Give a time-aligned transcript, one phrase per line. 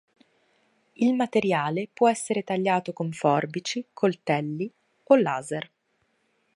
[0.93, 4.67] Il materiale può essere tagliato con forbici, coltelli
[5.03, 5.71] o laser.